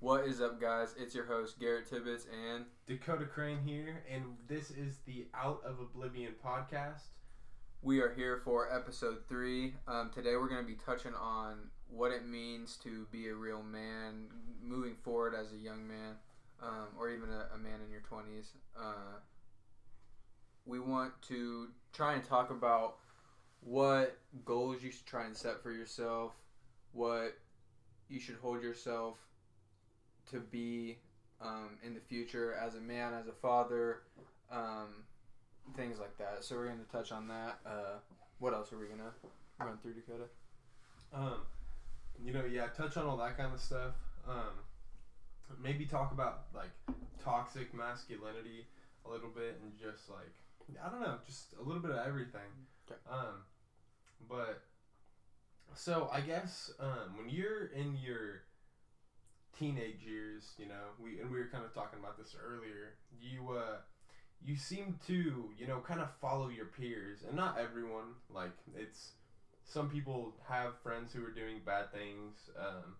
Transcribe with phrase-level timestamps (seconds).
[0.00, 0.94] What is up, guys?
[0.96, 5.80] It's your host, Garrett Tibbetts, and Dakota Crane here, and this is the Out of
[5.80, 7.08] Oblivion podcast.
[7.82, 9.74] we are here for episode three.
[9.88, 13.60] Um, today, we're going to be touching on what it means to be a real
[13.60, 14.28] man
[14.62, 16.14] moving forward as a young man,
[16.62, 18.50] um, or even a, a man in your 20s.
[18.78, 19.18] Uh,
[20.64, 22.98] we want to try and talk about
[23.62, 26.34] what goals you should try and set for yourself,
[26.92, 27.36] what
[28.08, 29.18] you should hold yourself
[30.30, 30.98] to be
[31.40, 34.02] um, in the future as a man, as a father,
[34.50, 35.04] um,
[35.76, 36.44] things like that.
[36.44, 37.58] So we're going to touch on that.
[37.66, 37.98] Uh,
[38.38, 40.24] what else are we going to run through, Dakota?
[41.12, 41.42] Um,
[42.24, 43.94] you know, yeah, touch on all that kind of stuff.
[44.28, 44.64] Um,
[45.62, 46.70] maybe talk about like
[47.22, 48.66] toxic masculinity
[49.06, 50.32] a little bit, and just like
[50.84, 52.40] I don't know, just a little bit of everything.
[52.90, 53.00] Okay.
[53.10, 53.42] Um,
[54.28, 54.62] but
[55.74, 58.42] so I guess um, when you're in your
[59.56, 62.94] teenage years, you know, we and we were kind of talking about this earlier.
[63.20, 63.76] You uh,
[64.42, 68.14] you seem to you know kind of follow your peers, and not everyone.
[68.32, 69.12] Like it's
[69.64, 72.96] some people have friends who are doing bad things, um,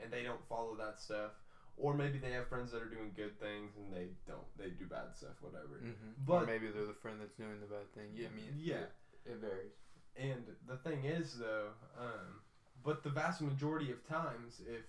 [0.00, 1.32] and they don't follow that stuff.
[1.80, 4.42] Or maybe they have friends that are doing good things and they don't.
[4.58, 5.78] They do bad stuff, whatever.
[5.78, 6.26] Mm-hmm.
[6.26, 8.10] But- or maybe they're the friend that's doing the bad thing.
[8.12, 8.82] Yeah, I mean, Yeah.
[9.24, 9.78] it, it varies.
[10.16, 12.40] And the thing is, though, um,
[12.82, 14.82] but the vast majority of times, if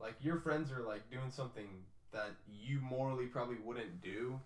[0.00, 1.68] like your friends are like doing something
[2.12, 4.40] that you morally probably wouldn't do,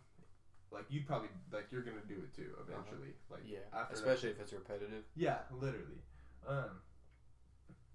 [0.70, 3.14] like you'd probably like you're gonna do it too eventually.
[3.30, 5.04] Like Yeah, after that- especially if it's repetitive.
[5.14, 6.02] yeah, literally.
[6.46, 6.80] Um,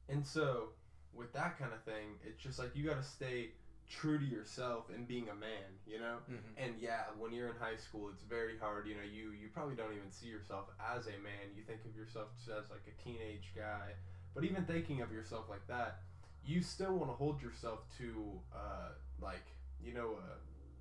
[0.10, 0.70] and so
[1.14, 3.52] with that kind of thing, it's just like you got to stay
[3.90, 6.18] true to yourself and being a man, you know.
[6.30, 6.54] Mm-hmm.
[6.58, 8.88] And yeah, when you're in high school, it's very hard.
[8.88, 11.56] You know, you you probably don't even see yourself as a man.
[11.56, 13.94] You think of yourself as like a teenage guy.
[14.36, 16.02] But even thinking of yourself like that,
[16.48, 18.14] you still want to hold yourself to
[18.56, 18.90] uh,
[19.22, 19.46] like
[19.84, 20.38] you know uh,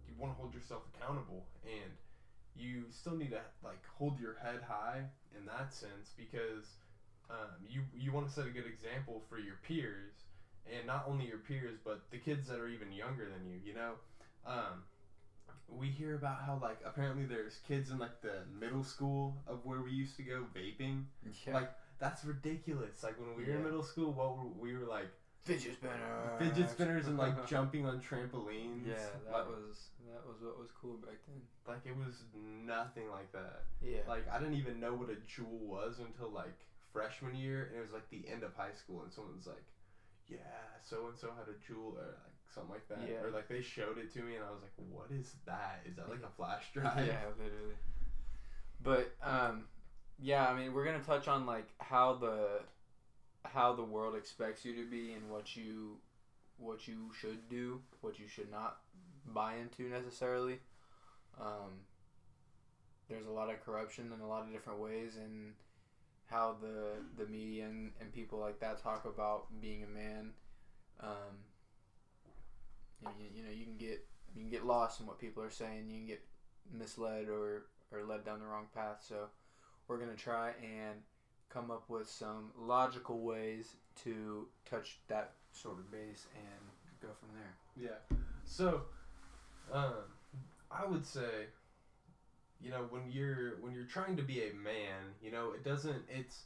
[0.07, 1.93] you want to hold yourself accountable, and
[2.55, 5.03] you still need to like hold your head high
[5.37, 6.77] in that sense because
[7.29, 10.15] um, you you want to set a good example for your peers,
[10.67, 13.59] and not only your peers but the kids that are even younger than you.
[13.65, 13.93] You know.
[14.47, 14.85] Um,
[15.69, 19.83] we hear about how like apparently there's kids in like the middle school of where
[19.83, 21.05] we used to go vaping.
[21.45, 21.55] Yeah.
[21.55, 23.03] Like that's ridiculous.
[23.03, 25.09] Like when we were in middle school, what were we were like
[25.47, 26.37] fidget spinner.
[26.39, 28.87] fidget spinners and like jumping on trampolines.
[28.87, 28.95] Yeah,
[29.27, 31.41] that like, was that was what was cool back then.
[31.67, 33.65] like it was nothing like that.
[33.81, 34.01] Yeah.
[34.09, 36.57] Like I didn't even know what a Juul was until like
[36.93, 39.65] freshman year, and it was like the end of high school, and someone's like,
[40.29, 40.39] "Yeah,
[40.83, 43.23] so and so had a Juul," or like something like that, Yeah.
[43.23, 45.83] or like they showed it to me, and I was like, "What is that?
[45.85, 47.77] Is that like a flash drive?" yeah, literally.
[48.83, 49.65] But um,
[50.19, 52.61] yeah, I mean, we're gonna touch on like how the
[53.53, 55.97] how the world expects you to be and what you
[56.59, 58.79] what you should do, what you should not
[59.27, 60.59] buy into necessarily.
[61.41, 61.85] Um,
[63.09, 65.53] there's a lot of corruption in a lot of different ways, and
[66.27, 70.31] how the the media and, and people like that talk about being a man.
[71.01, 71.37] Um,
[73.03, 75.85] you, you know, you can get you can get lost in what people are saying.
[75.89, 76.25] You can get
[76.73, 79.05] misled or or led down the wrong path.
[79.07, 79.29] So
[79.87, 81.01] we're gonna try and
[81.49, 83.75] come up with some logical ways
[84.05, 87.89] to touch that sort of base and go from there.
[87.89, 88.17] Yeah.
[88.45, 88.83] So,
[89.73, 90.05] um,
[90.71, 91.47] I would say,
[92.61, 96.03] you know, when you're when you're trying to be a man, you know, it doesn't.
[96.09, 96.45] It's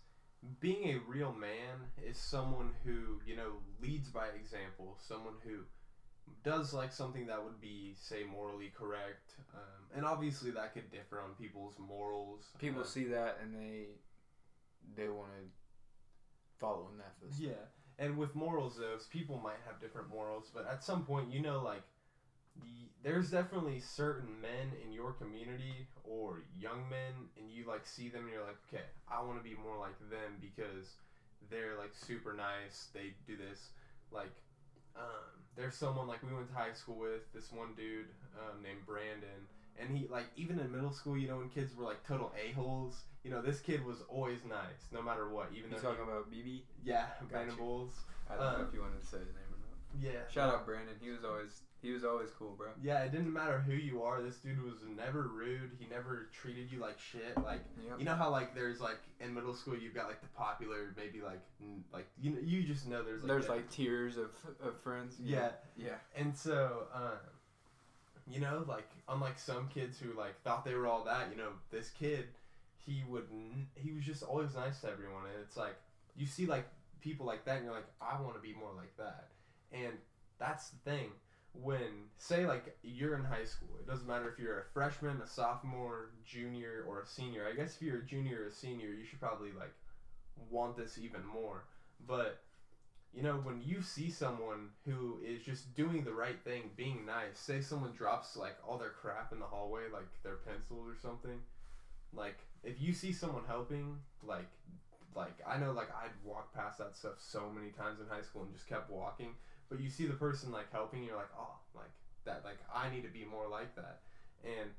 [0.58, 4.96] being a real man is someone who you know leads by example.
[5.06, 5.58] Someone who
[6.44, 11.20] does like something that would be say morally correct, um, and obviously that could differ
[11.20, 12.46] on people's morals.
[12.58, 13.86] People uh, see that and they
[14.96, 15.44] they want to
[16.58, 17.40] follow in that footsteps.
[17.40, 21.40] Yeah, and with morals, though, people might have different morals, but at some point, you
[21.40, 21.82] know, like,
[22.62, 28.08] the, there's definitely certain men in your community or young men, and you like see
[28.08, 30.96] them, and you're like, okay, I want to be more like them because
[31.50, 32.88] they're like super nice.
[32.92, 33.70] They do this,
[34.10, 34.32] like,
[34.96, 38.06] um, there's someone like we went to high school with this one dude
[38.36, 39.46] um, named Brandon.
[39.78, 42.52] And he like even in middle school, you know, when kids were like total a
[42.52, 45.48] holes, you know, this kid was always nice, no matter what.
[45.56, 46.62] Even You though he- talking about BB?
[46.84, 47.24] yeah, Gotcha.
[47.32, 47.92] Brandon Bulls.
[48.28, 50.02] I don't know Uh, if you wanted to say his name or not.
[50.14, 50.20] Yeah.
[50.30, 50.94] Shout out Brandon.
[51.00, 52.68] He was always he was always cool, bro.
[52.82, 54.20] Yeah, it didn't matter who you are.
[54.20, 55.70] This dude was never rude.
[55.78, 57.34] He never treated you like shit.
[57.42, 57.98] Like Yep.
[57.98, 61.22] you know how like there's like in middle school you've got like the popular maybe
[61.22, 64.30] like n- like you know you just know there's like There's the- like tiers of,
[64.62, 65.16] of friends.
[65.20, 65.94] yeah Yeah.
[66.14, 67.18] and so um
[68.28, 71.50] you know like unlike some kids who like thought they were all that you know
[71.70, 72.26] this kid
[72.86, 73.26] he would
[73.74, 75.76] he was just always nice to everyone and it's like
[76.16, 76.66] you see like
[77.00, 79.28] people like that and you're like I want to be more like that
[79.72, 79.92] and
[80.40, 81.10] that's the thing.
[81.52, 85.26] When say like you're in high school, it doesn't matter if you're a freshman, a
[85.26, 87.46] sophomore, junior, or a senior.
[87.50, 89.74] I guess if you're a junior or a senior, you should probably like
[90.48, 91.64] want this even more.
[92.06, 92.40] But
[93.12, 97.38] you know, when you see someone who is just doing the right thing, being nice,
[97.38, 101.40] say someone drops like all their crap in the hallway, like their pencils or something,
[102.12, 104.50] like if you see someone helping, like
[105.14, 108.42] like I know like I'd walk past that stuff so many times in high school
[108.42, 109.34] and just kept walking,
[109.68, 111.90] but you see the person like helping, you're like, oh, like
[112.24, 114.00] that, like I need to be more like that,
[114.44, 114.70] and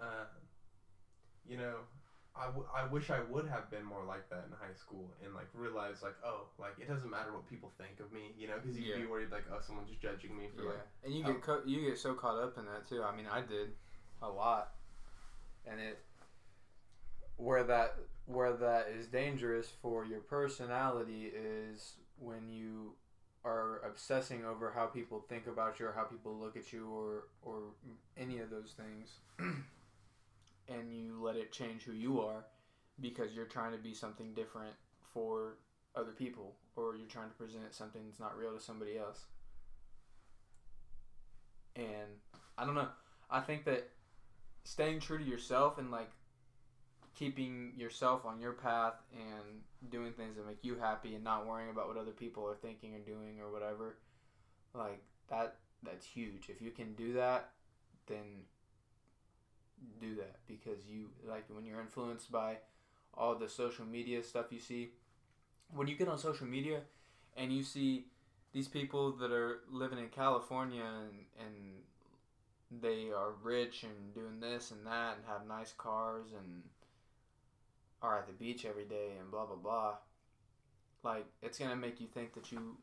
[0.00, 0.24] uh,
[1.46, 1.76] you know,
[2.36, 5.34] I, w- I wish I would have been more like that in high school and
[5.34, 8.54] like realize like oh like it doesn't matter what people think of me you know
[8.60, 8.98] because you Yeah.
[8.98, 11.60] be worried like oh someone's just judging me for Yeah, like and you get co-
[11.64, 13.02] you get so caught up in that too.
[13.02, 13.72] I mean, I did
[14.22, 14.70] a lot,
[15.66, 15.98] and it
[17.36, 17.94] where that
[18.26, 22.94] where that is dangerous for your personality is when you
[23.44, 27.24] are obsessing over how people think about you or how people look at you or
[27.42, 27.72] or
[28.16, 29.18] any of those things,
[30.70, 32.44] and you let it change who you are
[33.00, 34.74] because you're trying to be something different
[35.12, 35.56] for
[35.96, 39.24] other people or you're trying to present something that's not real to somebody else
[41.76, 41.86] and
[42.58, 42.88] I don't know.
[43.30, 43.88] I think that
[44.64, 46.10] staying true to yourself and like
[47.14, 51.70] keeping yourself on your path and doing things that make you happy and not worrying
[51.70, 53.96] about what other people are thinking or doing or whatever,
[54.74, 56.48] like that that's huge.
[56.48, 57.50] If you can do that,
[58.06, 58.44] then
[60.00, 62.56] do that because you like when you're influenced by
[63.14, 64.90] all the social media stuff you see.
[65.72, 66.80] When you get on social media
[67.36, 68.06] and you see
[68.52, 74.70] these people that are living in California and, and they are rich and doing this
[74.70, 76.62] and that and have nice cars and
[78.02, 79.94] are at the beach every day and blah blah blah.
[81.02, 82.76] Like it's gonna make you think that you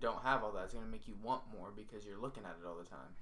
[0.00, 0.64] don't have all that.
[0.64, 3.14] It's gonna make you want more because you're looking at it all the time.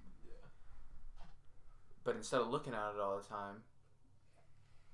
[2.04, 3.62] But instead of looking at it all the time,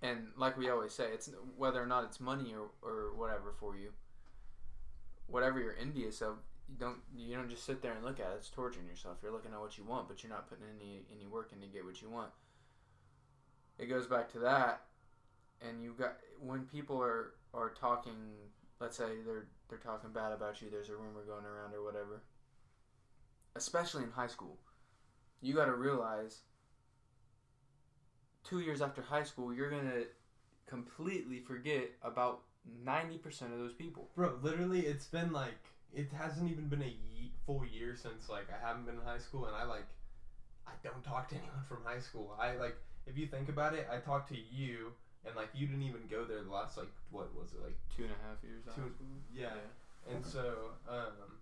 [0.03, 3.77] and like we always say, it's whether or not it's money or, or whatever for
[3.77, 3.91] you.
[5.27, 6.37] Whatever you're envious of,
[6.69, 8.37] you don't you don't just sit there and look at it.
[8.39, 9.19] It's torturing yourself.
[9.23, 11.67] You're looking at what you want, but you're not putting any any work in to
[11.67, 12.31] get what you want.
[13.79, 14.83] It goes back to that,
[15.61, 18.15] and you got when people are are talking.
[18.81, 20.69] Let's say they're they're talking bad about you.
[20.71, 22.23] There's a rumor going around or whatever.
[23.57, 24.57] Especially in high school,
[25.41, 26.43] you got to realize.
[28.49, 30.05] Two years after high school, you're gonna
[30.67, 32.41] completely forget about
[32.85, 34.09] ninety percent of those people.
[34.15, 35.59] bro literally it's been like
[35.95, 39.19] it hasn't even been a ye- full year since like I haven't been in high
[39.19, 39.87] school and I like
[40.67, 42.37] I don't talk to anyone from high school.
[42.39, 44.93] I like if you think about it I talked to you
[45.27, 48.03] and like you didn't even go there the last like what was it like Two
[48.05, 48.93] and a half years Two- school.
[49.35, 49.55] yeah.
[50.13, 51.37] And so um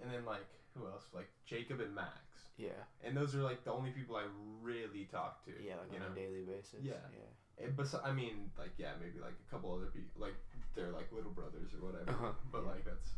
[0.00, 1.04] and then like who else?
[1.14, 2.10] Like Jacob and Max
[2.56, 2.68] Yeah.
[3.02, 4.24] and those are like the only people I
[4.62, 6.80] really talk to Yeah, like you on know a daily basis.
[6.82, 7.00] Yeah.
[7.12, 7.64] Yeah.
[7.64, 10.34] And bes- I mean, like, yeah, maybe like a couple other people, like
[10.74, 12.10] they're like little brothers or whatever.
[12.10, 12.70] Uh-huh, But yeah.
[12.70, 13.08] like that's,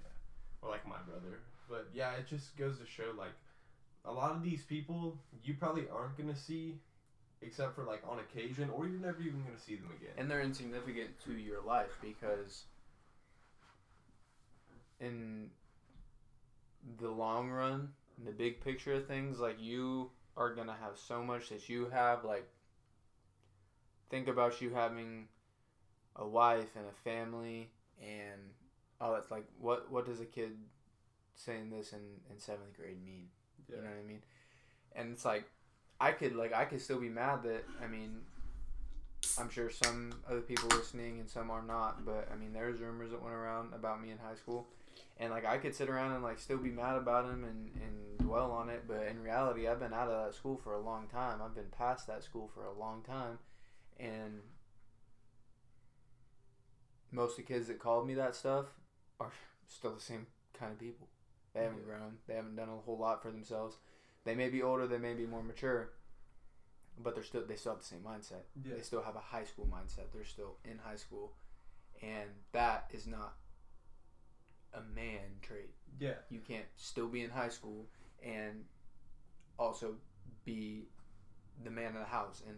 [0.00, 0.08] yeah,
[0.62, 1.40] or like my brother.
[1.68, 3.34] But yeah, it just goes to show like
[4.04, 6.78] a lot of these people you probably aren't gonna see,
[7.42, 10.12] except for like on occasion, or you're never even gonna see them again.
[10.18, 12.64] And they're insignificant to your life because
[15.00, 15.50] in
[17.00, 21.22] the long run, in the big picture of things, like you are gonna have so
[21.22, 22.48] much that you have like
[24.10, 25.28] think about you having
[26.16, 28.40] a wife and a family and
[29.00, 30.52] all that's like what what does a kid
[31.34, 33.26] saying this in, in seventh grade mean?
[33.68, 33.76] yeah.
[33.76, 34.22] You know what I mean?
[34.94, 35.44] And it's like
[36.00, 38.20] I could like I could still be mad that I mean
[39.38, 43.10] I'm sure some other people listening and some are not, but I mean there's rumors
[43.10, 44.66] that went around about me in high school.
[45.16, 48.18] And like I could sit around and like still be mad about him and, and
[48.18, 51.06] dwell on it, but in reality I've been out of that school for a long
[51.08, 51.40] time.
[51.42, 53.38] I've been past that school for a long time
[53.98, 54.40] and
[57.12, 58.66] most of the kids that called me that stuff
[59.20, 59.32] are
[59.68, 60.26] still the same
[60.58, 61.08] kind of people.
[61.54, 61.96] They haven't Yeah.
[61.96, 62.18] grown.
[62.26, 63.76] They haven't done a whole lot for themselves.
[64.24, 64.86] They may be older.
[64.88, 65.90] They may be more mature,
[66.98, 68.42] but they're still they still have the same mindset.
[68.64, 68.74] Yeah.
[68.74, 70.10] They still have a high school mindset.
[70.12, 71.34] They're still in high school,
[72.02, 73.34] and that is not
[74.74, 75.70] a man trait.
[75.98, 76.14] Yeah.
[76.30, 77.86] You can't still be in high school
[78.24, 78.64] and
[79.58, 79.94] also
[80.44, 80.84] be
[81.62, 82.56] the man of the house and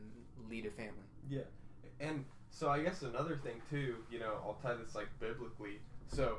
[0.51, 0.93] lead a family.
[1.29, 1.43] Yeah,
[2.01, 5.81] and so I guess another thing too, you know, I'll tie this like biblically.
[6.09, 6.39] So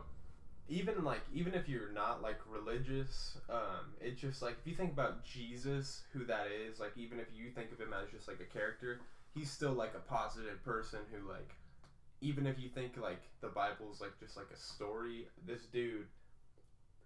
[0.67, 4.91] even like even if you're not like religious, um, it's just like if you think
[4.91, 8.39] about Jesus, who that is, like even if you think of him as just like
[8.39, 8.99] a character,
[9.33, 11.55] he's still like a positive person who like
[12.21, 16.07] even if you think like the Bible's like just like a story, this dude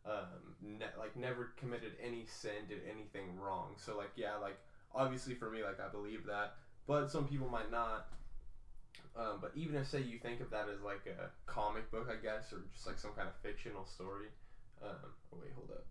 [0.06, 3.76] um, ne- like never committed any sin, did anything wrong.
[3.78, 4.58] So like yeah, like
[4.94, 6.56] obviously for me, like I believe that,
[6.88, 8.08] but some people might not.
[9.16, 12.16] Um, but even if say you think of that as like a comic book, I
[12.22, 14.28] guess, or just like some kind of fictional story.
[14.82, 15.86] Um, oh wait, hold up.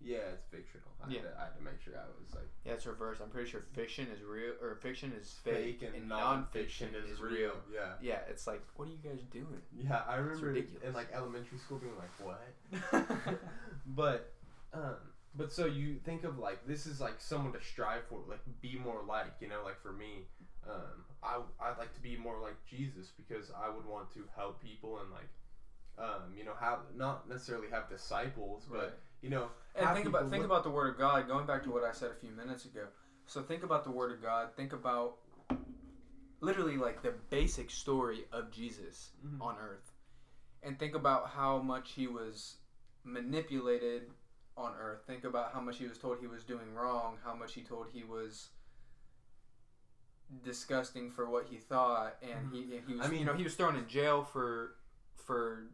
[0.00, 0.88] Yeah, it's fictional.
[1.02, 1.20] I, Yeah.
[1.20, 3.20] had to, I had to make sure I was like Yeah, it's reversed.
[3.22, 7.20] I'm pretty sure fiction is real, or fiction is fake, fake, and, nonfiction nonfiction is
[7.20, 7.52] real.
[7.72, 7.92] Yeah.
[8.00, 9.60] Yeah, it's like, what are you guys doing?
[9.72, 13.38] Yeah, I remember in like elementary school being like, "What?"
[13.86, 14.32] but,
[14.72, 14.96] um,
[15.34, 18.78] but so you think of like this is like someone to strive for, like be
[18.78, 20.26] more like, you know, like for me,
[20.68, 24.62] um, I I'd like to be more like Jesus because I would want to help
[24.62, 25.28] people and like,
[25.98, 28.92] um, you know, have not necessarily have disciples, but Right.
[29.24, 31.26] You know, And think about think look- about the word of God.
[31.26, 32.86] Going back to what I said a few minutes ago.
[33.26, 34.54] So think about the word of God.
[34.54, 35.16] Think about
[36.40, 39.40] literally like the basic story of Jesus Mhm.
[39.40, 39.92] on earth,
[40.62, 42.58] and think about how much he was
[43.02, 44.12] manipulated
[44.58, 45.04] on earth.
[45.06, 47.18] Think about how much he was told he was doing wrong.
[47.24, 48.50] How much he told he was
[50.42, 53.54] disgusting for what he thought, and he he was I mean- you know he was
[53.56, 54.76] thrown in jail for
[55.16, 55.68] for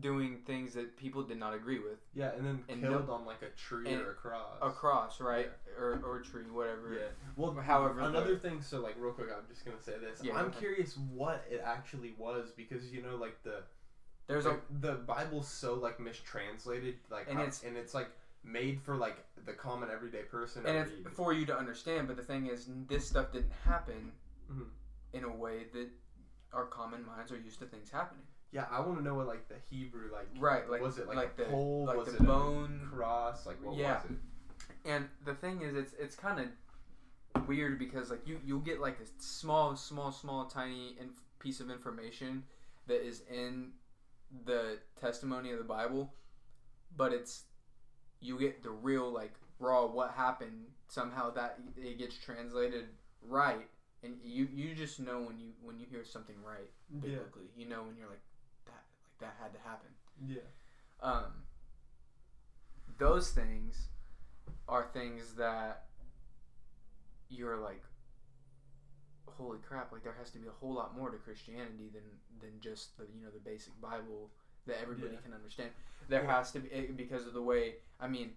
[0.00, 3.24] doing things that people did not agree with yeah, and then and killed no- on
[3.24, 4.58] like a tree or a cross.
[4.60, 6.92] a cross, right, or or a tree, whatever.
[6.92, 7.08] Yeah.
[7.36, 8.60] Well, However, another the- thing.
[8.62, 10.22] So, like, real quick, I'm just gonna say this.
[10.24, 13.62] Yeah, I'm curious what it actually was because you know, like the
[14.26, 18.10] There's a like, the Bible's so like mistranslated, like, And how- it's- and it's like
[18.42, 20.66] made for like the common everyday person.
[20.66, 21.06] and read.
[21.06, 22.08] it's for you to understand.
[22.08, 24.12] But the thing is, this stuff didn't happen
[24.50, 24.68] Mhm.
[25.12, 25.88] in a way that
[26.52, 28.26] our common minds are used to things happening.
[28.52, 30.28] Yeah, I want to know what like the Hebrew like.
[30.38, 31.84] Right, like was it like, like a the pole?
[31.86, 32.88] like was the it bone.
[32.92, 33.46] cross?
[33.46, 33.94] Like what Yeah.
[34.02, 34.16] was it?
[34.84, 38.98] And the thing is, it's it's kind of weird because like you you'll get like
[39.00, 42.42] a small small small tiny inf- piece of information
[42.86, 43.72] that is in
[44.44, 46.12] the testimony of the Bible,
[46.96, 47.44] but it's
[48.20, 52.86] you get the real like raw what happened somehow that it gets translated
[53.22, 53.66] right
[54.02, 57.00] and you you just know when you when you hear something right Yeah.
[57.00, 58.20] biblically you know when you're like
[59.20, 59.88] that had to happen
[60.26, 60.40] Yeah.
[61.00, 61.32] um,
[62.98, 63.88] those things
[64.68, 65.84] are things that
[67.28, 67.82] you're like
[69.38, 72.02] holy crap like there has to be a whole lot more to christianity than
[72.40, 74.30] than just the you know the basic bible
[74.66, 75.20] that everybody Yeah.
[75.20, 75.70] can understand
[76.08, 76.36] there Yeah.
[76.36, 78.30] has to be eh, because of the way i mean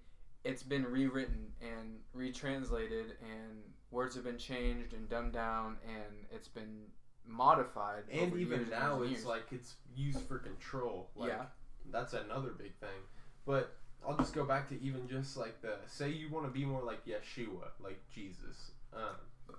[0.43, 6.47] it's been rewritten and retranslated and words have been changed and dumbed down and it's
[6.47, 6.85] been
[7.29, 9.25] modified And even now, and it's years.
[9.25, 11.09] like it's used for control.
[11.15, 11.45] Like, Yeah.
[11.91, 12.99] That's another big thing.
[13.45, 13.75] But
[14.07, 16.83] I'll just go back to even just like the say you want to be more
[16.83, 18.71] like Yeshua, like Jesus.
[18.93, 19.55] Um,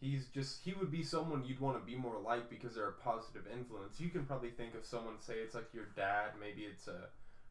[0.00, 2.92] he's just he would be someone you'd want to be more like because they're a
[2.92, 4.00] positive influence.
[4.00, 6.32] You can probably think of someone say it's like your dad.
[6.40, 7.08] Maybe it's a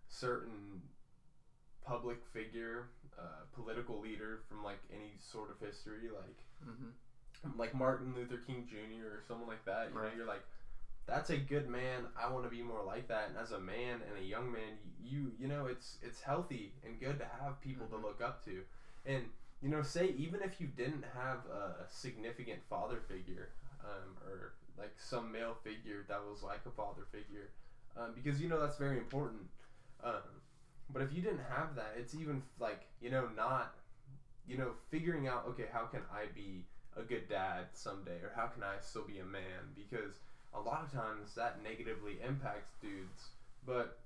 [0.07, 0.81] certain
[1.85, 6.91] public figure, uh, political leader from like any sort of history, like Mhm.
[7.57, 9.15] Like Martin Luther King Jr.
[9.17, 9.89] or someone like that.
[9.89, 10.11] You Right.
[10.11, 10.43] know, you're like,
[11.05, 12.07] that's a good man.
[12.15, 13.29] I want to be more like that.
[13.29, 16.99] And as a man and a young man, you you know, it's it's healthy and
[16.99, 17.91] good to have people Mhm.
[17.91, 18.63] to look up to.
[19.05, 19.29] And
[19.61, 23.49] you know, say even if you didn't have a significant father figure,
[23.83, 27.49] um, or like some male figure that was like a father figure,
[27.97, 29.49] um, because you know that's very important.
[30.03, 30.41] Um,
[30.89, 33.75] but if you didn't have that, it's even like you know not,
[34.47, 36.65] you know, figuring out okay, how can I be
[36.97, 39.73] a good dad someday, or how can I still be a man?
[39.75, 40.19] Because
[40.53, 43.29] a lot of times that negatively impacts dudes.
[43.65, 43.99] But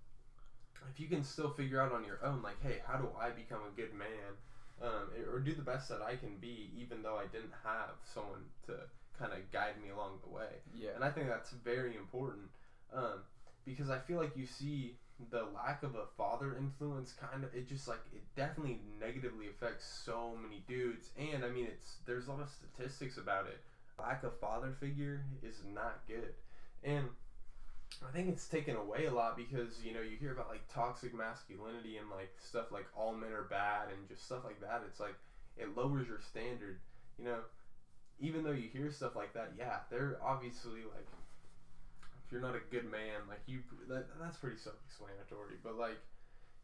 [0.92, 3.62] if you can still figure out on your own, like, hey, how do I become
[3.68, 4.36] a good man,
[4.82, 8.44] um, or do the best that I can be, even though I didn't have someone
[8.68, 8.74] to
[9.18, 10.60] kind of guide me along the way.
[10.75, 12.50] yeah And I think that's very important
[12.94, 13.22] um,
[13.66, 14.96] because I feel like you see
[15.32, 19.86] the lack of a father influence kind of it just like it definitely negatively affects
[19.86, 21.10] so many dudes.
[21.18, 23.60] And I mean it's there's a lot of statistics about it.
[24.00, 26.34] Lack of father figure is not good.
[26.84, 27.06] And
[28.08, 31.13] I think it's taken away a lot because you know you hear about like toxic
[31.13, 34.84] masculinity and like stuff like all men are bad and just stuff like that.
[34.88, 35.15] It's like
[35.58, 36.80] it lowers your standard
[37.18, 37.39] you know.
[38.20, 41.08] Even though you hear stuff like that, yeah, they're obviously like,
[42.34, 45.62] you're not a good man, like you, that, that's pretty self-explanatory.
[45.63, 46.02] But like,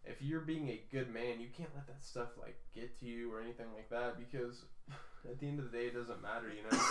[0.04, 3.32] if you're being a good man, you can't let that stuff like get to you
[3.32, 4.64] or anything like that because
[5.30, 6.50] at the end of the day, it doesn't matter.
[6.50, 6.84] You know,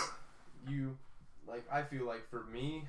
[0.67, 0.97] you
[1.45, 2.85] like I feel like for me,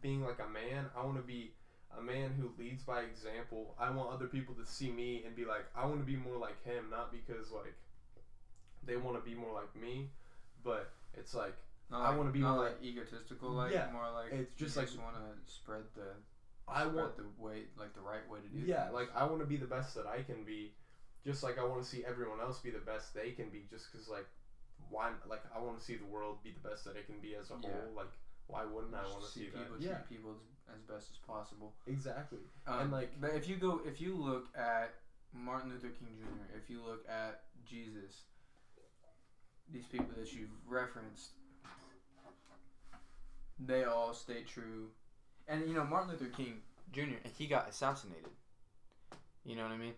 [0.00, 1.52] being like a man, I want to be
[1.98, 3.74] a man who leads by example.
[3.78, 6.38] I want other people to see me and be like, I want to be more
[6.38, 7.74] like him, not because like
[8.86, 10.08] they want to be more like me,
[10.64, 11.54] but it's like
[11.94, 14.86] Not I like- wanna be more like egotistical, like Yeah, more like it's just like-
[14.86, 16.16] just want to spread the
[16.66, 18.58] I spread want the way like the right way to do.
[18.58, 18.94] yeah, things.
[18.94, 20.74] like I want to be the best that I can be,
[21.24, 23.66] just like I want to see everyone else be the best they can be.
[23.70, 24.26] Just because like
[24.90, 27.36] why like I want to see the world be the best that it can be
[27.36, 27.70] as a Yeah.
[27.70, 27.92] whole.
[27.94, 28.10] Like
[28.48, 29.80] why wouldn't I want to see, people that?
[29.80, 31.74] Yeah, people as, as best as possible.
[31.86, 32.40] exactly.
[32.66, 34.94] Um, And, like- but if you go, if you look at
[35.32, 38.24] Martin Luther King Jr., if you look at Jesus,
[39.70, 41.30] these people that you've referenced,
[43.58, 44.88] they all stay true.
[45.48, 46.60] And you know, Martin Luther King
[46.92, 47.28] Jr.
[47.36, 48.30] he got assassinated.
[49.44, 49.94] You know what I mean?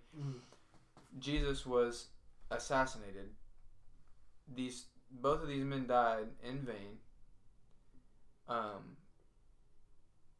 [1.19, 2.07] Jesus was
[2.51, 3.31] assassinated.
[4.55, 6.99] These both of these men died in vain.
[8.49, 8.97] Um,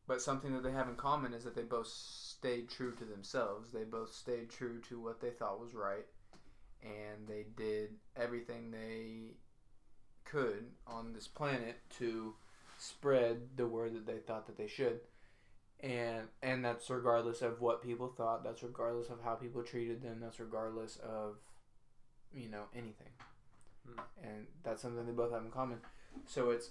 [0.07, 3.73] but something that they have in common is that they both stayed true to themselves.
[3.73, 6.07] They both stayed true to what they thought was right,
[6.83, 9.35] and they did everything they
[10.25, 12.35] could on this planet to
[12.79, 15.01] spread the word that they thought that they should.
[15.81, 18.45] And and that's regardless of what people thought.
[18.45, 20.19] That's regardless of how people treated them.
[20.21, 21.37] That's regardless of,
[22.35, 23.13] you know, anything.
[23.87, 24.01] Hmm.
[24.23, 25.79] And that's something they both have in common.
[26.27, 26.71] So it's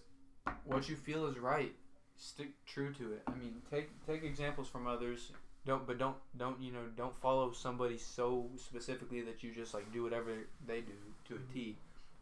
[0.66, 1.74] what you feel is right.
[2.18, 3.22] Stick true to it.
[3.28, 5.32] I mean, take take examples from others.
[5.66, 9.92] Don't but don't don't you know don't follow somebody so specifically that you just like
[9.92, 10.32] do whatever
[10.66, 10.94] they do
[11.28, 11.78] to a T.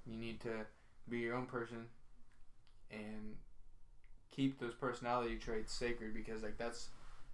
[0.05, 0.65] You need to
[1.09, 1.85] be your own person
[2.91, 3.35] and
[4.35, 6.89] keep those personality traits sacred because like that's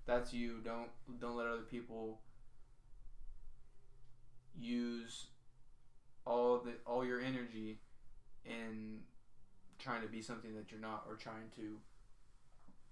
[0.06, 0.60] that's you.
[0.64, 0.90] Don't
[1.20, 2.20] don't let other people
[4.60, 5.28] use
[6.26, 7.78] all the all your energy
[8.46, 9.00] in
[9.78, 11.78] trying to be something that you're not or trying to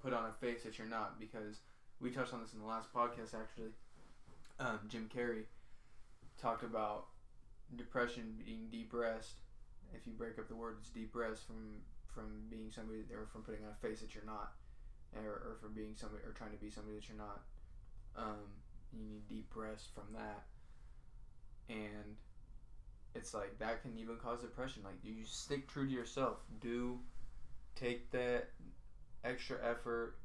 [0.01, 1.59] put on a face that you're not because
[1.99, 3.71] we touched on this in the last podcast actually
[4.59, 5.43] um, jim carrey
[6.39, 7.07] talked about
[7.75, 9.39] depression being depressed
[9.93, 11.81] if you break up the word it's depressed from
[12.17, 14.57] from being somebody or from putting on a face that you're not
[15.13, 17.45] or, or from being somebody or trying to be somebody that you're not
[18.17, 18.50] um,
[18.89, 20.50] you need depressed from that
[21.69, 22.17] and
[23.17, 24.83] it's like that can even cause depression.
[24.83, 26.37] Like, do you stick true to yourself?
[26.61, 27.00] Do
[27.75, 28.50] take that
[29.24, 30.18] extra effort,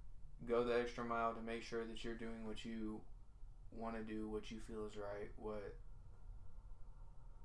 [0.49, 3.01] go the extra mile to make sure that you're doing what you
[3.73, 5.75] want to do, what you feel is right, what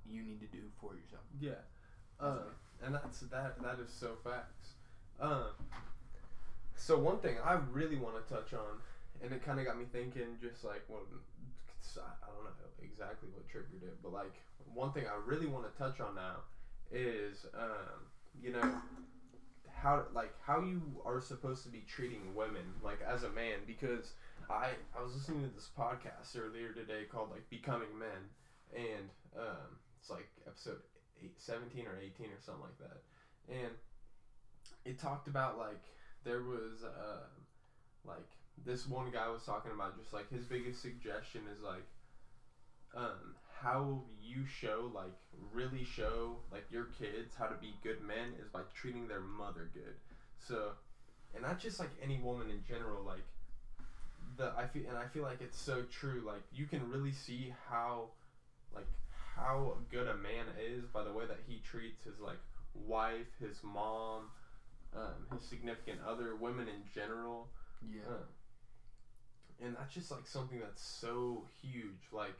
[0.05, 1.23] you need to do for yourself.
[1.39, 1.51] Yeah,
[2.19, 2.39] uh.
[2.85, 3.61] And that's that.
[3.61, 4.73] That is so facts.
[5.19, 5.51] Um,
[6.75, 8.81] so one thing I really want to touch on,
[9.23, 11.03] and it kind of got me thinking, just like what
[11.97, 12.51] I don't know
[12.83, 14.33] exactly what triggered it, but like
[14.73, 16.37] one thing I really want to touch on now
[16.91, 18.05] is, um,
[18.41, 18.81] you know,
[19.73, 24.13] how like how you are supposed to be treating women like as a man because
[24.49, 28.29] I I was listening to this podcast earlier today called like Becoming Men,
[28.75, 30.81] and um, it's like episode
[31.23, 33.01] eight, 17 or 18 or something like that.
[33.49, 33.73] And
[34.85, 35.81] it talked about like
[36.23, 37.25] there was uh,
[38.05, 38.27] like
[38.65, 41.85] this one guy was talking about just like his biggest suggestion is like
[42.95, 45.13] um, how you show like
[45.53, 49.69] really show like your kids how to be good men is by treating their mother
[49.73, 49.93] good.
[50.39, 50.71] So
[51.33, 53.23] and not just like any woman in general like
[54.37, 57.53] the I feel and I feel like it's so true like you can really see
[57.69, 58.09] how
[58.73, 58.87] like
[59.37, 62.39] how good a man is by the way that he treats his like
[62.73, 64.31] wife, his mom,
[64.95, 67.49] um, his significant other, women in general.
[67.81, 68.01] Yeah.
[68.07, 68.23] Uh,
[69.63, 72.09] and that's just like something that's so huge.
[72.11, 72.35] Like,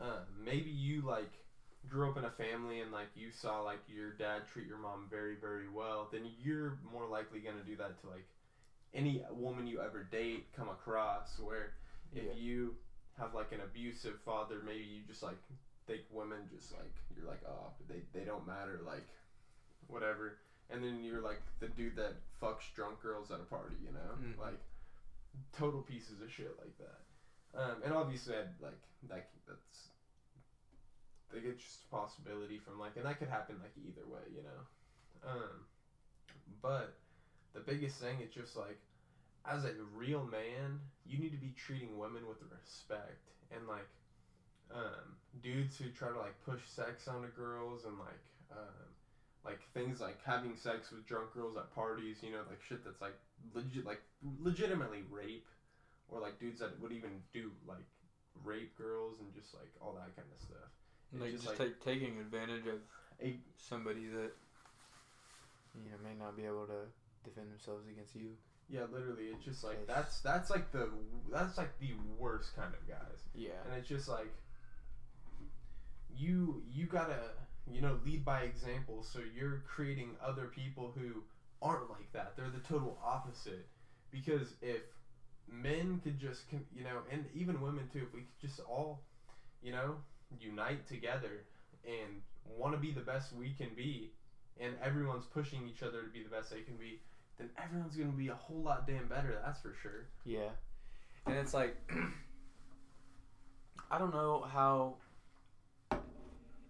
[0.00, 1.32] uh, maybe you like
[1.88, 5.06] grew up in a family and like you saw like your dad treat your mom
[5.10, 6.08] very very well.
[6.10, 8.26] Then you're more likely gonna do that to like
[8.94, 11.38] any woman you ever date come across.
[11.38, 11.72] Where
[12.12, 12.32] if Yeah.
[12.32, 12.74] you
[13.18, 15.38] have like an abusive father, maybe you just like
[15.88, 19.08] think women just like you're like oh they they don't matter like
[19.88, 20.36] whatever.
[20.70, 24.12] And then you're like the dude that fucks drunk girls at a party, you know,
[24.20, 24.38] Mhm.
[24.38, 24.60] like
[25.52, 27.00] total pieces of shit like that.
[27.58, 28.76] Um, and obviously, I'd, like
[29.08, 29.88] that that's
[31.32, 34.42] think it's just a possibility from like, and that could happen like either way, you
[34.42, 34.60] know.
[35.22, 35.64] Um,
[36.62, 36.94] but
[37.54, 38.78] the biggest thing is just like,
[39.44, 43.88] as a real man, you need to be treating women with respect and like,
[44.74, 48.20] um, dudes who try to like push sex onto girls and like,
[48.52, 48.86] um,
[49.44, 53.00] like things like having sex with drunk girls at parties, you know, like shit that's
[53.00, 53.16] like
[53.54, 54.02] legit, like
[54.42, 55.46] legitimately rape,
[56.08, 57.84] or like dudes that would even do like
[58.44, 60.68] rape girls and just like all that kind of stuff.
[61.12, 62.80] It's Like just just like- take, taking advantage of
[63.22, 64.32] A- somebody that
[65.84, 66.86] you know may not be able to
[67.24, 68.30] defend themselves against you.
[68.68, 70.90] Yeah, literally, it's just like that's that's like the
[71.32, 73.52] that's like the worst kind of guys, Yeah.
[73.64, 74.30] and it's just like
[76.16, 77.30] you you gotta
[77.70, 81.22] you know lead by example, so you're creating other people who
[81.60, 82.34] aren't like that.
[82.36, 83.66] They're the total opposite,
[84.10, 84.82] because if
[85.50, 86.42] men could just
[86.74, 89.00] you know and even women too if we could just all
[89.62, 89.96] you know
[90.38, 91.44] unite together
[91.86, 94.10] and want to be the best we can be
[94.60, 97.00] and everyone's pushing each other to be the best they can be
[97.38, 100.50] then everyone's to be a whole lot damn better that's for sure Yeah.
[101.26, 101.76] And it's like
[103.90, 104.96] I don't know how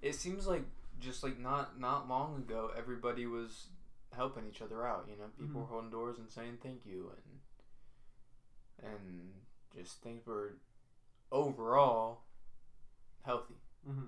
[0.02, 0.64] it seems like
[1.00, 3.66] just like not not long ago everybody was
[4.14, 5.28] helping each other out, you know.
[5.38, 5.64] People Mhm.
[5.64, 7.10] were holding doors and saying thank you
[8.80, 9.34] and and
[9.76, 10.54] just things were
[11.30, 12.22] overall
[13.22, 13.54] healthy.
[13.88, 14.06] mm-hmm.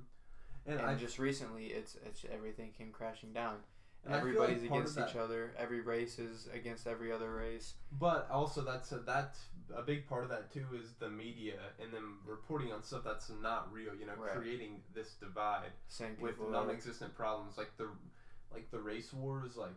[0.67, 3.63] And, and, I just recently it's it's everything came crashing down.
[4.07, 5.53] And feel like Everybody's against each other.
[5.59, 7.75] Every race is against every other race.
[7.99, 9.41] But also, that's a, that's
[9.77, 13.31] a big part of that too is the media and them reporting on stuff that's
[13.43, 13.95] not real.
[13.99, 14.33] You know, Right.
[14.33, 17.89] creating this divide Saying with non-existent problems like the
[18.53, 19.57] like the race wars.
[19.57, 19.77] Like